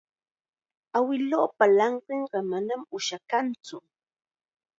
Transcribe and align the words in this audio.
Awiluupa 0.97 1.63
llanqinqa 1.77 2.39
manam 2.49 2.81
ushakantsu. 2.97 3.77